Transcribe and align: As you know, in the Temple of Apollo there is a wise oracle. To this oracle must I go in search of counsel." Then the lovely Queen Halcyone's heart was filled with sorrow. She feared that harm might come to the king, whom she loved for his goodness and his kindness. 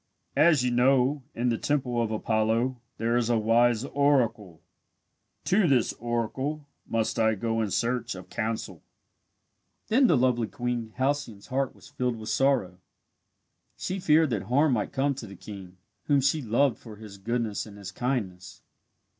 As 0.35 0.63
you 0.63 0.71
know, 0.71 1.21
in 1.35 1.49
the 1.49 1.59
Temple 1.59 2.01
of 2.01 2.09
Apollo 2.09 2.81
there 2.97 3.15
is 3.17 3.29
a 3.29 3.37
wise 3.37 3.85
oracle. 3.85 4.59
To 5.45 5.67
this 5.67 5.93
oracle 5.99 6.65
must 6.87 7.19
I 7.19 7.35
go 7.35 7.61
in 7.61 7.69
search 7.69 8.15
of 8.15 8.27
counsel." 8.31 8.81
Then 9.89 10.07
the 10.07 10.17
lovely 10.17 10.47
Queen 10.47 10.91
Halcyone's 10.97 11.49
heart 11.49 11.75
was 11.75 11.89
filled 11.89 12.15
with 12.15 12.29
sorrow. 12.29 12.79
She 13.77 13.99
feared 13.99 14.31
that 14.31 14.41
harm 14.45 14.73
might 14.73 14.91
come 14.91 15.13
to 15.13 15.27
the 15.27 15.35
king, 15.35 15.77
whom 16.05 16.19
she 16.19 16.41
loved 16.41 16.79
for 16.79 16.95
his 16.95 17.19
goodness 17.19 17.67
and 17.67 17.77
his 17.77 17.91
kindness. 17.91 18.63